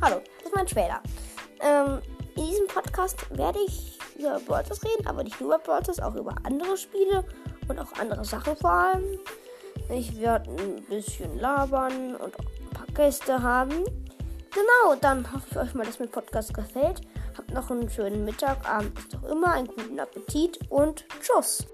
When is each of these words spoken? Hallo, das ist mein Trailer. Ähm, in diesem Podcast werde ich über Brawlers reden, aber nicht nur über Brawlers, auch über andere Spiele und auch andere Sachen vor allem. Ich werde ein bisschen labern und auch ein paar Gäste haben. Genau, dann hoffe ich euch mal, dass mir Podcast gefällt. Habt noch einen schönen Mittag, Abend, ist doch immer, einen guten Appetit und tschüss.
Hallo, 0.00 0.20
das 0.36 0.46
ist 0.46 0.54
mein 0.54 0.66
Trailer. 0.66 1.02
Ähm, 1.60 2.00
in 2.36 2.46
diesem 2.46 2.68
Podcast 2.68 3.16
werde 3.36 3.58
ich 3.66 3.98
über 4.16 4.38
Brawlers 4.38 4.80
reden, 4.84 5.04
aber 5.08 5.24
nicht 5.24 5.40
nur 5.40 5.52
über 5.52 5.58
Brawlers, 5.58 5.98
auch 5.98 6.14
über 6.14 6.36
andere 6.44 6.76
Spiele 6.76 7.24
und 7.66 7.80
auch 7.80 7.92
andere 7.98 8.24
Sachen 8.24 8.56
vor 8.56 8.70
allem. 8.70 9.18
Ich 9.90 10.20
werde 10.20 10.50
ein 10.50 10.84
bisschen 10.84 11.40
labern 11.40 12.14
und 12.14 12.38
auch 12.38 12.44
ein 12.44 12.70
paar 12.70 12.86
Gäste 12.94 13.42
haben. 13.42 13.84
Genau, 14.52 14.94
dann 15.00 15.32
hoffe 15.32 15.46
ich 15.50 15.56
euch 15.56 15.74
mal, 15.74 15.84
dass 15.84 15.98
mir 15.98 16.06
Podcast 16.06 16.54
gefällt. 16.54 17.00
Habt 17.36 17.52
noch 17.52 17.68
einen 17.68 17.90
schönen 17.90 18.24
Mittag, 18.24 18.68
Abend, 18.68 18.96
ist 19.00 19.12
doch 19.12 19.24
immer, 19.24 19.52
einen 19.52 19.66
guten 19.66 19.98
Appetit 19.98 20.60
und 20.70 21.06
tschüss. 21.20 21.66